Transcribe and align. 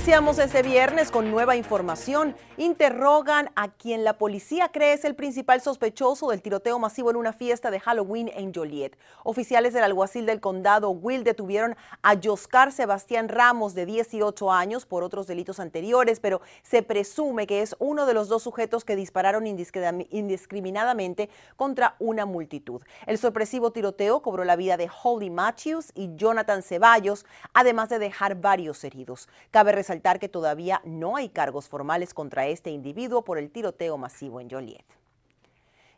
Iniciamos 0.00 0.38
ese 0.38 0.62
viernes 0.62 1.10
con 1.10 1.30
nueva 1.30 1.56
información. 1.56 2.34
Interrogan 2.56 3.50
a 3.54 3.68
quien 3.68 4.02
la 4.02 4.16
policía 4.16 4.70
cree 4.72 4.94
es 4.94 5.04
el 5.04 5.14
principal 5.14 5.60
sospechoso 5.60 6.30
del 6.30 6.40
tiroteo 6.40 6.78
masivo 6.78 7.10
en 7.10 7.16
una 7.16 7.34
fiesta 7.34 7.70
de 7.70 7.80
Halloween 7.80 8.30
en 8.34 8.54
Joliet. 8.54 8.96
Oficiales 9.24 9.74
del 9.74 9.84
alguacil 9.84 10.24
del 10.24 10.40
condado 10.40 10.88
Will 10.88 11.22
detuvieron 11.22 11.76
a 12.00 12.14
Joscar 12.16 12.72
Sebastián 12.72 13.28
Ramos 13.28 13.74
de 13.74 13.84
18 13.84 14.50
años 14.50 14.86
por 14.86 15.02
otros 15.02 15.26
delitos 15.26 15.60
anteriores, 15.60 16.18
pero 16.18 16.40
se 16.62 16.82
presume 16.82 17.46
que 17.46 17.60
es 17.60 17.76
uno 17.78 18.06
de 18.06 18.14
los 18.14 18.28
dos 18.28 18.42
sujetos 18.42 18.86
que 18.86 18.96
dispararon 18.96 19.46
indiscriminadamente 19.46 21.28
contra 21.56 21.96
una 21.98 22.24
multitud. 22.24 22.80
El 23.04 23.18
sorpresivo 23.18 23.70
tiroteo 23.70 24.22
cobró 24.22 24.44
la 24.44 24.56
vida 24.56 24.78
de 24.78 24.88
Holly 25.02 25.28
Matthews 25.28 25.92
y 25.94 26.08
Jonathan 26.16 26.62
Ceballos, 26.62 27.26
además 27.52 27.90
de 27.90 27.98
dejar 27.98 28.36
varios 28.36 28.82
heridos. 28.82 29.28
Cabe 29.50 29.72
resaltar 29.90 30.20
que 30.20 30.28
todavía 30.28 30.80
no 30.84 31.16
hay 31.16 31.30
cargos 31.30 31.68
formales 31.68 32.14
contra 32.14 32.46
este 32.46 32.70
individuo 32.70 33.24
por 33.24 33.38
el 33.38 33.50
tiroteo 33.50 33.98
masivo 33.98 34.40
en 34.40 34.48
Joliet 34.48 34.99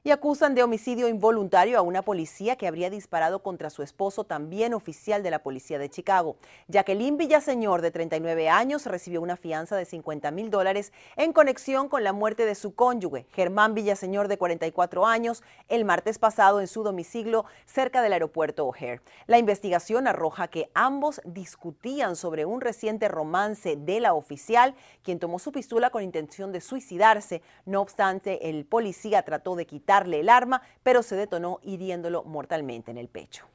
y 0.04 0.10
acusan 0.10 0.56
de 0.56 0.64
homicidio 0.64 1.06
involuntario 1.06 1.78
a 1.78 1.82
una 1.82 2.02
policía 2.02 2.56
que 2.56 2.66
habría 2.66 2.90
disparado 2.90 3.40
contra 3.40 3.70
su 3.70 3.84
esposo, 3.84 4.24
también 4.24 4.74
oficial 4.74 5.22
de 5.22 5.30
la 5.30 5.44
policía 5.44 5.78
de 5.78 5.88
Chicago. 5.88 6.36
Jacqueline 6.66 7.16
Villaseñor, 7.16 7.82
de 7.82 7.92
39 7.92 8.48
años, 8.48 8.86
recibió 8.86 9.22
una 9.22 9.36
fianza 9.36 9.76
de 9.76 9.84
50 9.84 10.32
mil 10.32 10.50
dólares 10.50 10.92
en 11.14 11.32
conexión 11.32 11.88
con 11.88 12.02
la 12.02 12.12
muerte 12.12 12.46
de 12.46 12.56
su 12.56 12.74
cónyuge, 12.74 13.26
Germán 13.32 13.74
Villaseñor, 13.74 14.26
de 14.26 14.38
44 14.38 15.06
años, 15.06 15.44
el 15.68 15.84
martes 15.84 16.18
pasado 16.18 16.60
en 16.60 16.66
su 16.66 16.82
domicilio 16.82 17.44
cerca 17.64 18.02
del 18.02 18.12
aeropuerto 18.12 18.66
O'Hare. 18.66 19.02
La 19.28 19.38
investigación 19.38 20.08
arroja 20.08 20.48
que 20.48 20.68
ambos 20.74 21.20
discutían 21.24 22.16
sobre 22.16 22.44
un 22.44 22.60
reciente 22.60 23.06
romance 23.06 23.76
de 23.76 24.00
la 24.00 24.14
oficial, 24.14 24.74
quien 25.04 25.20
tomó 25.20 25.38
su 25.38 25.52
pistola 25.52 25.90
con 25.90 26.02
intención 26.02 26.50
de 26.50 26.60
suicidarse. 26.60 27.40
No 27.66 27.80
obstante, 27.80 28.50
el 28.50 28.64
policía 28.64 29.22
trató 29.22 29.54
de 29.54 29.64
quitar 29.64 29.91
darle 29.92 30.20
el 30.20 30.28
arma, 30.28 30.62
pero 30.82 31.02
se 31.02 31.16
detonó 31.16 31.60
hiriéndolo 31.62 32.24
mortalmente 32.24 32.90
en 32.90 32.98
el 32.98 33.08
pecho. 33.08 33.46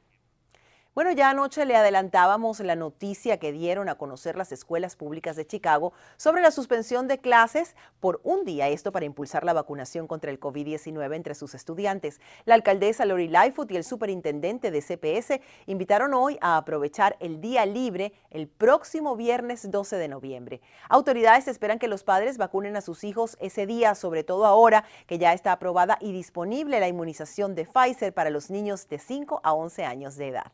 Bueno, 0.98 1.12
ya 1.12 1.30
anoche 1.30 1.64
le 1.64 1.76
adelantábamos 1.76 2.58
la 2.58 2.74
noticia 2.74 3.38
que 3.38 3.52
dieron 3.52 3.88
a 3.88 3.94
conocer 3.94 4.36
las 4.36 4.50
escuelas 4.50 4.96
públicas 4.96 5.36
de 5.36 5.46
Chicago 5.46 5.92
sobre 6.16 6.42
la 6.42 6.50
suspensión 6.50 7.06
de 7.06 7.18
clases 7.18 7.76
por 8.00 8.20
un 8.24 8.44
día, 8.44 8.66
esto 8.66 8.90
para 8.90 9.04
impulsar 9.04 9.44
la 9.44 9.52
vacunación 9.52 10.08
contra 10.08 10.32
el 10.32 10.40
COVID-19 10.40 11.14
entre 11.14 11.36
sus 11.36 11.54
estudiantes. 11.54 12.20
La 12.46 12.56
alcaldesa 12.56 13.04
Lori 13.04 13.28
Lightfoot 13.28 13.70
y 13.70 13.76
el 13.76 13.84
superintendente 13.84 14.72
de 14.72 14.82
CPS 14.82 15.40
invitaron 15.66 16.14
hoy 16.14 16.36
a 16.40 16.56
aprovechar 16.56 17.16
el 17.20 17.40
día 17.40 17.64
libre 17.64 18.12
el 18.30 18.48
próximo 18.48 19.14
viernes 19.14 19.70
12 19.70 19.98
de 19.98 20.08
noviembre. 20.08 20.60
Autoridades 20.88 21.46
esperan 21.46 21.78
que 21.78 21.86
los 21.86 22.02
padres 22.02 22.38
vacunen 22.38 22.74
a 22.74 22.80
sus 22.80 23.04
hijos 23.04 23.36
ese 23.38 23.66
día, 23.66 23.94
sobre 23.94 24.24
todo 24.24 24.46
ahora 24.46 24.82
que 25.06 25.18
ya 25.18 25.32
está 25.32 25.52
aprobada 25.52 25.96
y 26.00 26.10
disponible 26.10 26.80
la 26.80 26.88
inmunización 26.88 27.54
de 27.54 27.66
Pfizer 27.66 28.12
para 28.12 28.30
los 28.30 28.50
niños 28.50 28.88
de 28.88 28.98
5 28.98 29.42
a 29.44 29.52
11 29.52 29.84
años 29.84 30.16
de 30.16 30.26
edad. 30.30 30.52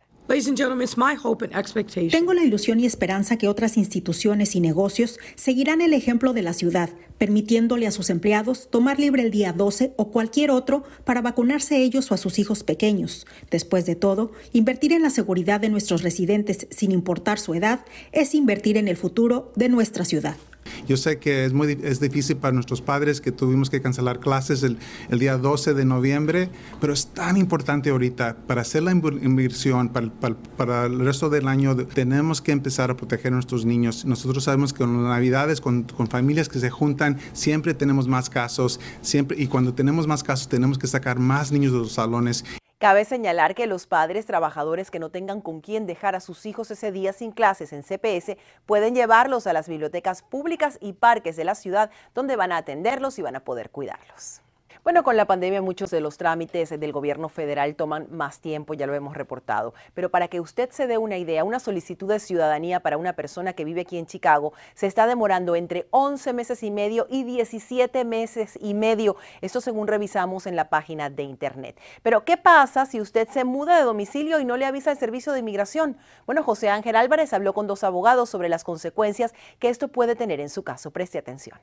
Tengo 2.11 2.33
la 2.33 2.43
ilusión 2.43 2.81
y 2.81 2.87
esperanza 2.87 3.37
que 3.37 3.47
otras 3.47 3.77
instituciones 3.77 4.57
y 4.57 4.61
negocios 4.61 5.19
seguirán 5.35 5.83
el 5.83 5.93
ejemplo 5.93 6.33
de 6.33 6.41
la 6.41 6.55
ciudad, 6.55 6.89
permitiéndole 7.19 7.87
a 7.87 7.91
sus 7.91 8.09
empleados 8.09 8.71
tomar 8.71 8.99
libre 8.99 9.23
el 9.23 9.31
día 9.31 9.53
12 9.53 9.93
o 9.97 10.11
cualquier 10.11 10.51
otro 10.51 10.85
para 11.05 11.21
vacunarse 11.21 11.77
ellos 11.77 12.11
o 12.11 12.15
a 12.15 12.19
sus 12.19 12.39
hijos 12.39 12.65
pequeños. 12.65 13.27
Después 13.51 13.85
de 13.85 13.97
todo, 13.97 14.33
invertir 14.55 14.95
en 14.95 15.03
la 15.03 15.11
seguridad 15.11 15.61
de 15.61 15.69
nuestros 15.69 16.03
residentes 16.03 16.69
sin 16.71 16.91
importar 16.91 17.39
su 17.39 17.53
edad 17.53 17.85
es 18.13 18.35
invertir 18.35 18.79
en 18.79 18.89
el 18.89 18.97
futuro 18.97 19.53
de 19.57 19.69
nuestra 19.69 20.07
ciudad. 20.07 20.37
Yo 20.87 20.97
sé 20.97 21.19
que 21.19 21.45
es 21.45 21.53
muy 21.53 21.79
es 21.83 22.01
difícil 22.01 22.37
para 22.37 22.53
nuestros 22.53 22.81
padres 22.81 23.21
que 23.21 23.33
tuvimos 23.33 23.71
que 23.71 23.81
cancelar 23.81 24.21
clases 24.21 24.63
el, 24.63 24.79
el 25.09 25.19
día 25.19 25.39
12 25.39 25.75
de 25.75 25.85
noviembre, 25.85 26.51
pero 26.81 26.93
es 26.93 27.09
tan 27.09 27.37
importante 27.37 27.91
ahorita 27.91 28.37
para 28.47 28.63
hacer 28.63 28.83
la 28.83 28.93
inversión 28.93 29.89
para, 29.89 30.11
para, 30.57 30.87
el 30.87 31.01
resto 31.01 31.31
del 31.31 31.49
año. 31.49 31.77
Tenemos 31.77 32.41
que 32.41 32.53
empezar 32.53 32.91
a 32.91 32.97
proteger 32.97 33.33
a 33.33 33.37
nuestros 33.37 33.65
niños. 33.65 34.05
Nosotros 34.05 34.45
sabemos 34.45 34.73
que 34.73 34.79
con 34.79 35.03
las 35.03 35.13
navidades, 35.13 35.61
con, 35.61 35.85
con 35.85 36.09
familias 36.09 36.49
que 36.49 36.59
se 36.59 36.71
juntan, 36.71 37.19
siempre 37.33 37.75
tenemos 37.75 38.09
más 38.09 38.31
casos, 38.31 38.81
siempre, 39.01 39.41
y 39.41 39.47
cuando 39.47 39.75
tenemos 39.75 40.07
más 40.07 40.23
casos 40.23 40.49
tenemos 40.49 40.79
que 40.79 40.87
sacar 40.87 41.19
más 41.19 41.53
niños 41.53 41.73
de 41.73 41.79
los 41.79 41.93
salones. 41.93 42.45
Cabe 42.85 43.07
señalar 43.07 43.55
que 43.55 43.67
los 43.67 43.87
padres 43.87 44.27
trabajadores 44.27 44.91
que 44.91 44.99
no 44.99 45.09
tengan 45.09 45.41
con 45.41 45.63
quién 45.63 45.87
dejar 45.87 46.15
a 46.15 46.21
sus 46.21 46.45
hijos 46.45 46.71
ese 46.71 46.93
día 46.93 47.15
sin 47.15 47.33
clases 47.33 47.73
en 47.73 47.83
CPS 47.83 48.37
pueden 48.67 48.95
llevarlos 48.95 49.47
a 49.47 49.55
las 49.55 49.71
bibliotecas 49.71 50.21
públicas 50.21 50.77
y 50.83 50.93
parques 50.93 51.35
de 51.37 51.45
la 51.45 51.55
ciudad 51.55 51.91
donde 52.15 52.37
van 52.37 52.53
a 52.53 52.59
atenderlos 52.59 53.19
y 53.19 53.23
van 53.23 53.37
a 53.37 53.41
poder 53.41 53.71
cuidarlos. 53.71 54.43
Bueno, 54.85 55.03
con 55.03 55.17
la 55.17 55.25
pandemia 55.25 55.63
muchos 55.63 55.91
de 55.91 56.03
los 56.03 56.19
trámites 56.19 56.69
del 56.79 56.93
gobierno 56.93 57.31
federal 57.31 57.75
toman 57.75 58.07
más 58.11 58.41
tiempo, 58.41 58.75
ya 58.75 58.87
lo 58.87 58.93
hemos 58.93 59.17
reportado, 59.17 59.73
pero 59.95 60.11
para 60.11 60.29
que 60.29 60.41
usted 60.41 60.69
se 60.73 60.87
dé 60.87 60.99
una 60.99 61.17
idea, 61.17 61.43
una 61.43 61.59
solicitud 61.59 62.07
de 62.07 62.21
ciudadanía 62.21 62.81
para 62.81 62.99
una 62.99 63.15
persona 63.15 63.55
que 63.55 63.65
vive 63.65 63.81
aquí 63.81 63.97
en 63.97 64.05
Chicago 64.05 64.53
se 64.75 64.87
está 64.87 65.07
demorando 65.07 65.57
entre 65.57 65.87
11 65.89 66.35
meses 66.35 66.63
y 66.63 66.71
medio 66.71 67.07
y 67.09 67.25
17 67.25 68.05
meses 68.05 68.59
y 68.61 68.75
medio, 68.75 69.17
esto 69.41 69.63
según 69.63 69.87
revisamos 69.87 70.47
en 70.47 70.55
la 70.55 70.69
página 70.69 71.09
de 71.09 71.23
internet. 71.23 71.81
Pero 72.03 72.27
¿qué 72.27 72.37
pasa 72.37 72.85
si 72.85 73.01
usted 73.01 73.27
se 73.31 73.45
muda 73.45 73.79
de 73.79 73.85
domicilio 73.85 74.39
y 74.39 74.45
no 74.45 74.59
le 74.59 74.67
avisa 74.67 74.91
el 74.91 74.99
servicio 74.99 75.33
de 75.33 75.39
inmigración? 75.39 75.97
Bueno, 76.27 76.43
José 76.43 76.69
Ángel 76.69 76.97
Álvarez 76.97 77.33
habló 77.33 77.55
con 77.55 77.67
dos 77.67 77.85
abogados 77.85 78.29
sobre 78.29 78.51
las 78.51 78.65
consecuencias 78.65 79.33
que 79.59 79.71
esto 79.71 79.89
puede 79.89 80.15
tener 80.15 80.41
en 80.41 80.51
su 80.51 80.63
caso. 80.63 80.91
Preste 80.91 81.17
atención. 81.17 81.59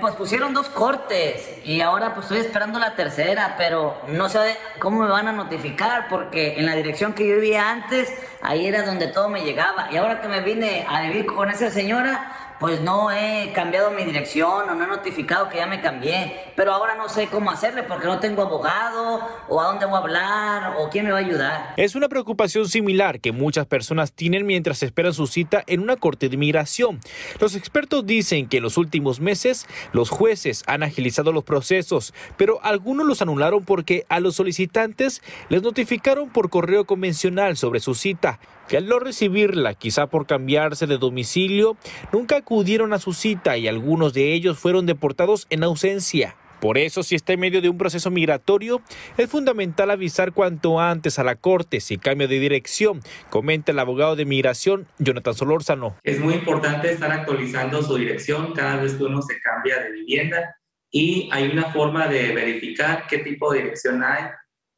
Pues 0.00 0.14
pusieron 0.14 0.54
dos 0.54 0.70
cortes 0.70 1.60
y 1.66 1.82
ahora 1.82 2.14
pues 2.14 2.24
estoy 2.24 2.38
esperando 2.38 2.78
la 2.78 2.94
tercera, 2.94 3.56
pero 3.58 4.00
no 4.08 4.30
sé 4.30 4.56
cómo 4.78 5.02
me 5.02 5.08
van 5.08 5.28
a 5.28 5.32
notificar 5.32 6.08
porque 6.08 6.58
en 6.58 6.64
la 6.64 6.74
dirección 6.74 7.12
que 7.12 7.28
yo 7.28 7.34
vivía 7.34 7.70
antes, 7.70 8.10
ahí 8.40 8.66
era 8.66 8.86
donde 8.86 9.08
todo 9.08 9.28
me 9.28 9.44
llegaba. 9.44 9.92
Y 9.92 9.98
ahora 9.98 10.22
que 10.22 10.28
me 10.28 10.40
vine 10.40 10.86
a 10.88 11.02
vivir 11.02 11.26
con 11.26 11.50
esa 11.50 11.70
señora, 11.70 12.51
pues 12.62 12.80
no 12.80 13.10
he 13.10 13.50
cambiado 13.52 13.90
mi 13.90 14.04
dirección 14.04 14.70
o 14.70 14.74
no 14.76 14.84
he 14.84 14.86
notificado 14.86 15.48
que 15.48 15.56
ya 15.56 15.66
me 15.66 15.80
cambié, 15.80 16.52
pero 16.54 16.72
ahora 16.72 16.94
no 16.94 17.08
sé 17.08 17.26
cómo 17.26 17.50
hacerle 17.50 17.82
porque 17.82 18.06
no 18.06 18.20
tengo 18.20 18.42
abogado 18.42 19.20
o 19.48 19.60
a 19.60 19.64
dónde 19.64 19.84
voy 19.84 19.96
a 19.96 19.98
hablar 19.98 20.76
o 20.78 20.88
quién 20.88 21.06
me 21.06 21.10
va 21.10 21.18
a 21.18 21.22
ayudar. 21.22 21.74
Es 21.76 21.96
una 21.96 22.08
preocupación 22.08 22.68
similar 22.68 23.18
que 23.18 23.32
muchas 23.32 23.66
personas 23.66 24.12
tienen 24.12 24.46
mientras 24.46 24.84
esperan 24.84 25.12
su 25.12 25.26
cita 25.26 25.64
en 25.66 25.80
una 25.80 25.96
corte 25.96 26.28
de 26.28 26.36
inmigración. 26.36 27.00
Los 27.40 27.56
expertos 27.56 28.06
dicen 28.06 28.48
que 28.48 28.58
en 28.58 28.62
los 28.62 28.78
últimos 28.78 29.18
meses 29.18 29.66
los 29.92 30.08
jueces 30.08 30.62
han 30.68 30.84
agilizado 30.84 31.32
los 31.32 31.42
procesos, 31.42 32.14
pero 32.36 32.60
algunos 32.62 33.04
los 33.08 33.22
anularon 33.22 33.64
porque 33.64 34.06
a 34.08 34.20
los 34.20 34.36
solicitantes 34.36 35.20
les 35.48 35.62
notificaron 35.64 36.30
por 36.30 36.48
correo 36.48 36.84
convencional 36.84 37.56
sobre 37.56 37.80
su 37.80 37.96
cita 37.96 38.38
que 38.68 38.76
al 38.76 38.86
no 38.86 38.98
recibirla, 38.98 39.74
quizá 39.74 40.06
por 40.06 40.26
cambiarse 40.26 40.86
de 40.86 40.98
domicilio, 40.98 41.76
nunca 42.12 42.36
acudieron 42.36 42.92
a 42.92 42.98
su 42.98 43.12
cita 43.12 43.56
y 43.56 43.68
algunos 43.68 44.14
de 44.14 44.32
ellos 44.32 44.58
fueron 44.58 44.86
deportados 44.86 45.46
en 45.50 45.64
ausencia. 45.64 46.36
Por 46.62 46.78
eso, 46.78 47.02
si 47.02 47.16
está 47.16 47.32
en 47.32 47.40
medio 47.40 47.60
de 47.60 47.68
un 47.68 47.76
proceso 47.76 48.08
migratorio, 48.12 48.82
es 49.16 49.28
fundamental 49.28 49.90
avisar 49.90 50.30
cuanto 50.30 50.78
antes 50.78 51.18
a 51.18 51.24
la 51.24 51.34
Corte 51.34 51.80
si 51.80 51.98
cambia 51.98 52.28
de 52.28 52.38
dirección, 52.38 53.00
comenta 53.30 53.72
el 53.72 53.80
abogado 53.80 54.14
de 54.14 54.26
migración, 54.26 54.86
Jonathan 55.00 55.34
Solórzano. 55.34 55.96
Es 56.04 56.20
muy 56.20 56.34
importante 56.34 56.92
estar 56.92 57.10
actualizando 57.10 57.82
su 57.82 57.96
dirección 57.96 58.52
cada 58.52 58.76
vez 58.76 58.94
que 58.94 59.02
uno 59.02 59.22
se 59.22 59.40
cambia 59.40 59.82
de 59.82 59.90
vivienda 59.90 60.56
y 60.88 61.28
hay 61.32 61.48
una 61.48 61.72
forma 61.72 62.06
de 62.06 62.32
verificar 62.32 63.08
qué 63.08 63.18
tipo 63.18 63.52
de 63.52 63.62
dirección 63.62 64.04
hay 64.04 64.26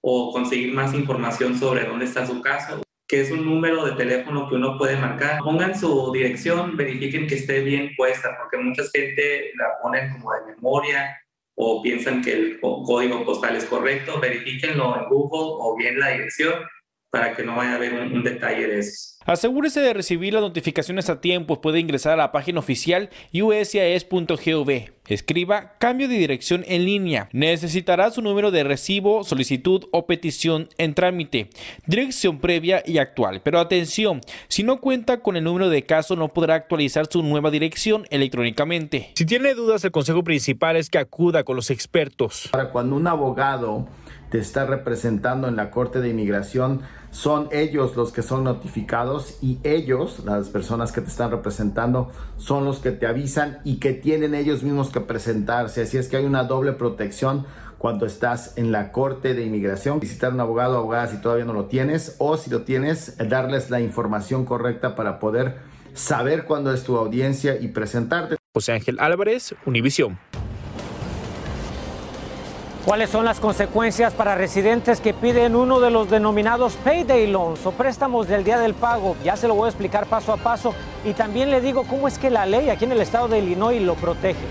o 0.00 0.32
conseguir 0.32 0.72
más 0.72 0.94
información 0.94 1.58
sobre 1.58 1.84
dónde 1.84 2.06
está 2.06 2.26
su 2.26 2.40
caso 2.40 2.83
que 3.06 3.20
es 3.20 3.30
un 3.30 3.44
número 3.44 3.84
de 3.84 3.92
teléfono 3.92 4.48
que 4.48 4.54
uno 4.54 4.78
puede 4.78 4.96
marcar. 4.96 5.38
Pongan 5.40 5.78
su 5.78 6.10
dirección, 6.12 6.76
verifiquen 6.76 7.26
que 7.26 7.34
esté 7.34 7.60
bien 7.60 7.90
puesta, 7.96 8.36
porque 8.40 8.58
mucha 8.58 8.82
gente 8.92 9.52
la 9.56 9.66
ponen 9.82 10.12
como 10.12 10.32
de 10.32 10.54
memoria 10.54 11.16
o 11.56 11.82
piensan 11.82 12.22
que 12.22 12.32
el 12.32 12.60
código 12.60 13.24
postal 13.24 13.56
es 13.56 13.64
correcto. 13.66 14.18
Verifíquenlo 14.20 14.96
en 14.98 15.08
Google 15.08 15.56
o 15.60 15.76
bien 15.76 15.98
la 15.98 16.10
dirección 16.10 16.54
para 17.10 17.36
que 17.36 17.44
no 17.44 17.54
vaya 17.54 17.72
a 17.72 17.76
haber 17.76 17.94
un, 17.94 18.24
detalle 18.24 18.66
de 18.66 18.80
eso. 18.80 19.14
Asegúrese 19.24 19.80
de 19.80 19.94
recibir 19.94 20.32
las 20.32 20.42
notificaciones 20.42 21.08
a 21.08 21.20
tiempo. 21.20 21.60
Puede 21.60 21.78
ingresar 21.78 22.14
a 22.14 22.16
la 22.16 22.32
página 22.32 22.58
oficial 22.58 23.08
usas.gov. 23.32 24.93
Escriba 25.06 25.74
cambio 25.78 26.08
de 26.08 26.16
dirección 26.16 26.64
en 26.66 26.86
línea. 26.86 27.28
Necesitará 27.32 28.10
su 28.10 28.22
número 28.22 28.50
de 28.50 28.64
recibo, 28.64 29.22
solicitud 29.22 29.84
o 29.92 30.06
petición 30.06 30.70
en 30.78 30.94
trámite, 30.94 31.50
dirección 31.86 32.38
previa 32.38 32.82
y 32.86 32.96
actual. 32.96 33.42
Pero 33.42 33.60
atención, 33.60 34.22
si 34.48 34.62
no 34.62 34.80
cuenta 34.80 35.20
con 35.20 35.36
el 35.36 35.44
número 35.44 35.68
de 35.68 35.84
caso 35.84 36.16
no 36.16 36.28
podrá 36.28 36.54
actualizar 36.54 37.06
su 37.06 37.22
nueva 37.22 37.50
dirección 37.50 38.06
electrónicamente. 38.08 39.10
Si 39.14 39.26
tiene 39.26 39.52
dudas, 39.52 39.84
el 39.84 39.90
consejo 39.90 40.24
principal 40.24 40.76
es 40.76 40.88
que 40.88 40.96
acuda 40.96 41.44
con 41.44 41.56
los 41.56 41.70
expertos. 41.70 42.48
Para 42.50 42.70
cuando 42.70 42.96
un 42.96 43.06
abogado 43.06 43.86
te 44.30 44.38
está 44.38 44.64
representando 44.64 45.48
en 45.48 45.56
la 45.56 45.70
Corte 45.70 46.00
de 46.00 46.08
Inmigración, 46.08 46.80
son 47.14 47.48
ellos 47.52 47.94
los 47.94 48.10
que 48.10 48.22
son 48.22 48.42
notificados 48.42 49.38
y 49.40 49.60
ellos, 49.62 50.24
las 50.24 50.48
personas 50.48 50.90
que 50.90 51.00
te 51.00 51.06
están 51.06 51.30
representando, 51.30 52.10
son 52.38 52.64
los 52.64 52.80
que 52.80 52.90
te 52.90 53.06
avisan 53.06 53.60
y 53.62 53.76
que 53.76 53.92
tienen 53.92 54.34
ellos 54.34 54.64
mismos 54.64 54.90
que 54.90 55.00
presentarse. 55.00 55.82
Así 55.82 55.96
es 55.96 56.08
que 56.08 56.16
hay 56.16 56.24
una 56.24 56.42
doble 56.42 56.72
protección 56.72 57.46
cuando 57.78 58.04
estás 58.04 58.58
en 58.58 58.72
la 58.72 58.90
Corte 58.90 59.32
de 59.32 59.44
Inmigración. 59.44 60.00
Visitar 60.00 60.32
un 60.32 60.40
abogado 60.40 60.74
o 60.74 60.78
abogada 60.78 61.06
si 61.06 61.18
todavía 61.18 61.44
no 61.44 61.52
lo 61.52 61.66
tienes 61.66 62.16
o 62.18 62.36
si 62.36 62.50
lo 62.50 62.62
tienes, 62.62 63.16
darles 63.16 63.70
la 63.70 63.80
información 63.80 64.44
correcta 64.44 64.96
para 64.96 65.20
poder 65.20 65.58
saber 65.92 66.46
cuándo 66.46 66.74
es 66.74 66.82
tu 66.82 66.96
audiencia 66.96 67.56
y 67.60 67.68
presentarte. 67.68 68.34
José 68.52 68.72
Ángel 68.72 68.98
Álvarez, 68.98 69.54
Univisión. 69.66 70.18
¿Cuáles 72.84 73.08
son 73.08 73.24
las 73.24 73.40
consecuencias 73.40 74.12
para 74.12 74.34
residentes 74.34 75.00
que 75.00 75.14
piden 75.14 75.56
uno 75.56 75.80
de 75.80 75.90
los 75.90 76.10
denominados 76.10 76.74
payday 76.84 77.26
loans 77.26 77.64
o 77.64 77.72
préstamos 77.72 78.28
del 78.28 78.44
día 78.44 78.58
del 78.58 78.74
pago? 78.74 79.16
Ya 79.24 79.38
se 79.38 79.48
lo 79.48 79.54
voy 79.54 79.66
a 79.66 79.68
explicar 79.70 80.04
paso 80.04 80.34
a 80.34 80.36
paso 80.36 80.74
y 81.02 81.14
también 81.14 81.50
le 81.50 81.62
digo 81.62 81.84
cómo 81.84 82.08
es 82.08 82.18
que 82.18 82.28
la 82.28 82.44
ley 82.44 82.68
aquí 82.68 82.84
en 82.84 82.92
el 82.92 83.00
estado 83.00 83.28
de 83.28 83.38
Illinois 83.38 83.80
lo 83.80 83.94
protege. 83.94 84.44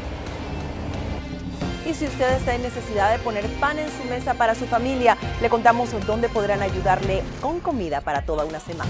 Y 1.88 1.94
si 1.94 2.06
usted 2.06 2.38
está 2.38 2.56
en 2.56 2.64
necesidad 2.64 3.12
de 3.12 3.20
poner 3.20 3.46
pan 3.60 3.78
en 3.78 3.90
su 3.92 4.04
mesa 4.10 4.34
para 4.34 4.56
su 4.56 4.66
familia, 4.66 5.16
le 5.40 5.50
contamos 5.50 5.90
dónde 6.08 6.28
podrán 6.28 6.64
ayudarle 6.64 7.22
con 7.40 7.60
comida 7.60 8.02
para 8.02 8.24
toda 8.24 8.46
una 8.46 8.60
semana. 8.60 8.90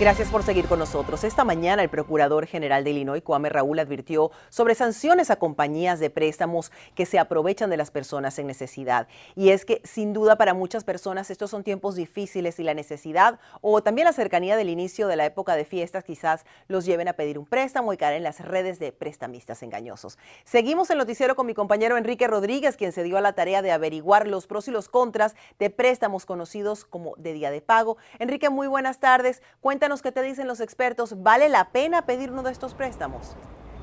Gracias 0.00 0.30
por 0.30 0.42
seguir 0.42 0.66
con 0.66 0.78
nosotros. 0.78 1.24
Esta 1.24 1.44
mañana 1.44 1.82
el 1.82 1.90
Procurador 1.90 2.46
General 2.46 2.82
de 2.82 2.88
Illinois, 2.88 3.22
Kwame 3.22 3.50
Raúl, 3.50 3.78
advirtió 3.80 4.30
sobre 4.48 4.74
sanciones 4.74 5.30
a 5.30 5.36
compañías 5.36 6.00
de 6.00 6.08
préstamos 6.08 6.72
que 6.94 7.04
se 7.04 7.18
aprovechan 7.18 7.68
de 7.68 7.76
las 7.76 7.90
personas 7.90 8.38
en 8.38 8.46
necesidad. 8.46 9.08
Y 9.36 9.50
es 9.50 9.66
que 9.66 9.82
sin 9.84 10.14
duda 10.14 10.36
para 10.36 10.54
muchas 10.54 10.84
personas 10.84 11.30
estos 11.30 11.50
son 11.50 11.64
tiempos 11.64 11.96
difíciles 11.96 12.58
y 12.58 12.62
la 12.62 12.72
necesidad 12.72 13.40
o 13.60 13.82
también 13.82 14.06
la 14.06 14.14
cercanía 14.14 14.56
del 14.56 14.70
inicio 14.70 15.06
de 15.06 15.16
la 15.16 15.26
época 15.26 15.54
de 15.54 15.66
fiestas 15.66 16.02
quizás 16.02 16.46
los 16.66 16.86
lleven 16.86 17.08
a 17.08 17.12
pedir 17.12 17.38
un 17.38 17.44
préstamo 17.44 17.92
y 17.92 17.98
caer 17.98 18.16
en 18.16 18.22
las 18.22 18.40
redes 18.40 18.78
de 18.78 18.92
prestamistas 18.92 19.62
engañosos. 19.62 20.16
Seguimos 20.44 20.88
el 20.88 20.96
noticiero 20.96 21.36
con 21.36 21.44
mi 21.44 21.52
compañero 21.52 21.98
Enrique 21.98 22.26
Rodríguez, 22.26 22.78
quien 22.78 22.92
se 22.92 23.02
dio 23.02 23.18
a 23.18 23.20
la 23.20 23.34
tarea 23.34 23.60
de 23.60 23.70
averiguar 23.70 24.28
los 24.28 24.46
pros 24.46 24.66
y 24.66 24.70
los 24.70 24.88
contras 24.88 25.36
de 25.58 25.68
préstamos 25.68 26.24
conocidos 26.24 26.86
como 26.86 27.16
de 27.16 27.34
día 27.34 27.50
de 27.50 27.60
pago. 27.60 27.98
Enrique, 28.18 28.48
muy 28.48 28.66
buenas 28.66 28.98
tardes. 28.98 29.42
Cuéntanos 29.60 29.89
qué 29.98 30.12
te 30.12 30.22
dicen 30.22 30.46
los 30.46 30.60
expertos. 30.60 31.20
¿Vale 31.22 31.48
la 31.48 31.70
pena 31.70 32.02
pedir 32.02 32.30
uno 32.30 32.44
de 32.44 32.52
estos 32.52 32.74
préstamos? 32.74 33.34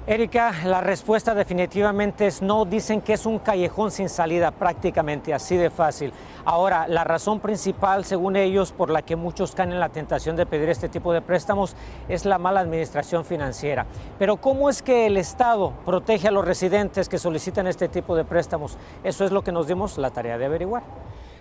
Erika, 0.09 0.53
la 0.63 0.79
respuesta 0.79 1.35
definitivamente 1.35 2.27
es 2.27 2.41
no. 2.41 2.63
Dicen 2.63 3.01
que 3.01 3.11
es 3.11 3.25
un 3.25 3.39
callejón 3.39 3.91
sin 3.91 4.07
salida, 4.07 4.51
prácticamente 4.51 5.33
así 5.33 5.57
de 5.57 5.69
fácil. 5.69 6.13
Ahora, 6.45 6.87
la 6.87 7.03
razón 7.03 7.41
principal, 7.41 8.05
según 8.05 8.37
ellos, 8.37 8.71
por 8.71 8.89
la 8.89 9.01
que 9.01 9.17
muchos 9.17 9.53
caen 9.53 9.73
en 9.73 9.81
la 9.81 9.89
tentación 9.89 10.37
de 10.37 10.45
pedir 10.45 10.69
este 10.69 10.87
tipo 10.87 11.11
de 11.11 11.21
préstamos 11.21 11.75
es 12.07 12.23
la 12.23 12.37
mala 12.37 12.61
administración 12.61 13.25
financiera. 13.25 13.85
Pero 14.17 14.37
¿cómo 14.37 14.69
es 14.69 14.81
que 14.81 15.07
el 15.07 15.17
Estado 15.17 15.73
protege 15.85 16.29
a 16.29 16.31
los 16.31 16.45
residentes 16.45 17.09
que 17.09 17.17
solicitan 17.17 17.67
este 17.67 17.89
tipo 17.89 18.15
de 18.15 18.23
préstamos? 18.23 18.77
Eso 19.03 19.25
es 19.25 19.31
lo 19.31 19.43
que 19.43 19.51
nos 19.51 19.67
dimos 19.67 19.97
la 19.97 20.11
tarea 20.11 20.37
de 20.37 20.45
averiguar. 20.45 20.83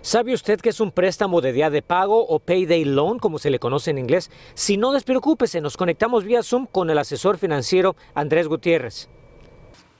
¿Sabe 0.07 0.33
usted 0.33 0.61
que 0.61 0.69
es 0.69 0.79
un 0.79 0.93
préstamo 0.93 1.41
de 1.41 1.51
día 1.51 1.69
de 1.69 1.81
pago 1.81 2.25
o 2.25 2.39
payday 2.39 2.85
loan, 2.85 3.19
como 3.19 3.39
se 3.39 3.49
le 3.49 3.59
conoce 3.59 3.91
en 3.91 3.97
inglés? 3.97 4.31
Si 4.53 4.77
no, 4.77 4.93
despreocúpese, 4.93 5.59
nos 5.59 5.75
conectamos 5.75 6.23
vía 6.23 6.43
Zoom 6.43 6.65
con 6.65 6.89
el 6.89 6.97
asesor 6.97 7.37
financiero 7.37 7.97
Andrés 8.15 8.47
Gutiérrez. 8.47 9.09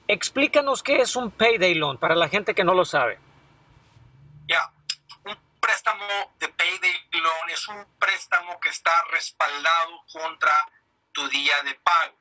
Explícanos 0.08 0.82
qué 0.82 1.02
es 1.02 1.18
un 1.18 1.30
payday 1.30 1.74
loan 1.76 1.98
para 1.98 2.16
la 2.16 2.30
gente 2.30 2.56
que 2.56 2.64
no 2.64 2.74
lo 2.74 2.86
sabe. 2.86 3.20
Ya, 4.48 4.72
un 5.26 5.36
préstamo 5.60 6.06
de 6.40 6.48
payday 6.48 6.96
loan 7.12 7.50
es 7.50 7.68
un 7.68 7.86
préstamo 8.00 8.58
que 8.62 8.70
está 8.70 9.04
respaldado 9.12 10.06
contra 10.10 10.54
tu 11.12 11.28
día 11.28 11.56
de 11.66 11.74
pago. 11.84 12.16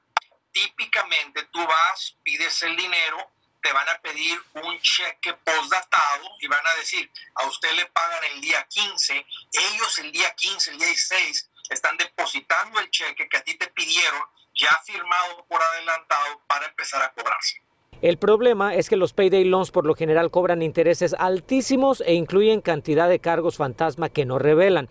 Típicamente 0.50 1.44
tú 1.52 1.60
vas, 1.64 2.16
pides 2.24 2.64
el 2.64 2.76
dinero 2.76 3.35
te 3.66 3.72
van 3.72 3.88
a 3.88 3.98
pedir 4.00 4.38
un 4.54 4.78
cheque 4.78 5.34
postdatado 5.42 6.24
y 6.40 6.46
van 6.46 6.64
a 6.64 6.78
decir, 6.78 7.10
a 7.34 7.48
usted 7.48 7.74
le 7.74 7.86
pagan 7.86 8.22
el 8.32 8.40
día 8.40 8.64
15, 8.68 9.26
ellos 9.52 9.98
el 9.98 10.12
día 10.12 10.32
15, 10.36 10.70
el 10.70 10.78
día 10.78 10.86
16, 10.86 11.50
están 11.70 11.96
depositando 11.96 12.78
el 12.78 12.88
cheque 12.90 13.28
que 13.28 13.36
a 13.36 13.42
ti 13.42 13.58
te 13.58 13.66
pidieron 13.66 14.20
ya 14.54 14.70
firmado 14.84 15.44
por 15.48 15.60
adelantado 15.60 16.42
para 16.46 16.66
empezar 16.66 17.02
a 17.02 17.12
cobrarse. 17.12 17.60
El 18.02 18.18
problema 18.18 18.76
es 18.76 18.88
que 18.88 18.94
los 18.94 19.12
payday 19.12 19.42
loans 19.42 19.72
por 19.72 19.84
lo 19.84 19.96
general 19.96 20.30
cobran 20.30 20.62
intereses 20.62 21.16
altísimos 21.18 22.04
e 22.06 22.14
incluyen 22.14 22.60
cantidad 22.60 23.08
de 23.08 23.18
cargos 23.18 23.56
fantasma 23.56 24.10
que 24.10 24.26
no 24.26 24.38
revelan. 24.38 24.88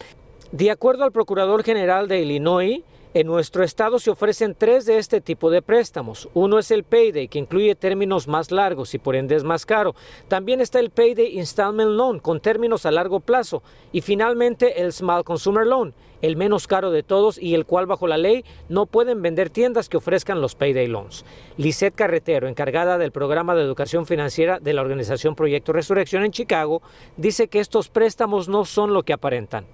De 0.52 0.70
acuerdo 0.70 1.06
al 1.06 1.14
Procurador 1.14 1.64
General 1.64 2.10
de 2.10 2.20
Illinois, 2.20 2.82
en 3.16 3.28
nuestro 3.28 3.64
estado 3.64 3.98
se 3.98 4.12
ofrecen 4.12 4.56
tres 4.56 4.86
de 4.86 4.98
este 4.98 5.22
tipo 5.22 5.50
de 5.50 5.62
préstamos. 5.62 6.28
Uno 6.34 6.60
es 6.60 6.70
el 6.70 6.84
Payday, 6.84 7.30
que 7.30 7.40
incluye 7.40 7.74
términos 7.74 8.28
más 8.28 8.52
largos 8.52 8.94
y 8.94 9.00
por 9.00 9.16
ende 9.16 9.36
es 9.36 9.46
más 9.46 9.66
caro. 9.66 9.96
También 10.28 10.60
está 10.60 10.82
el 10.82 10.90
Payday 10.90 11.38
Installment 11.40 11.92
Loan, 11.92 12.20
con 12.20 12.42
términos 12.42 12.86
a 12.86 12.92
largo 12.92 13.22
plazo. 13.22 13.64
Y 13.94 14.02
finalmente 14.02 14.82
el 14.82 14.92
Small 14.92 15.24
Consumer 15.24 15.66
Loan, 15.66 15.94
el 16.22 16.36
menos 16.36 16.68
caro 16.68 16.92
de 16.92 17.04
todos 17.04 17.42
y 17.42 17.56
el 17.56 17.66
cual 17.66 17.86
bajo 17.86 18.06
la 18.06 18.18
ley 18.18 18.44
no 18.68 18.86
pueden 18.86 19.22
vender 19.22 19.50
tiendas 19.50 19.88
que 19.88 19.96
ofrezcan 19.96 20.42
los 20.42 20.56
Payday 20.56 20.88
Loans. 20.88 21.24
Lisette 21.56 21.96
Carretero, 21.96 22.50
encargada 22.50 22.98
del 22.98 23.14
programa 23.14 23.56
de 23.56 23.62
educación 23.62 24.06
financiera 24.06 24.60
de 24.60 24.74
la 24.74 24.82
organización 24.82 25.36
Proyecto 25.36 25.72
Resurrección 25.72 26.26
en 26.26 26.32
Chicago, 26.32 26.82
dice 27.16 27.48
que 27.48 27.62
estos 27.62 27.88
préstamos 27.88 28.50
no 28.50 28.66
son 28.66 28.94
lo 28.94 29.04
que 29.04 29.14
aparentan. 29.14 29.68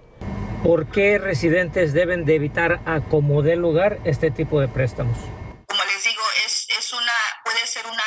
¿Por 0.63 0.85
qué 0.85 1.17
residentes 1.17 1.91
deben 1.91 2.23
de 2.23 2.35
evitar 2.35 2.81
a 2.85 3.01
como 3.01 3.41
dé 3.41 3.55
lugar 3.55 3.97
este 4.03 4.29
tipo 4.29 4.61
de 4.61 4.67
préstamos? 4.67 5.17
Como 5.65 5.83
les 5.85 6.03
digo, 6.03 6.21
es, 6.45 6.67
es 6.77 6.93
una, 6.93 7.17
puede 7.43 7.65
ser 7.65 7.83
una, 7.87 8.03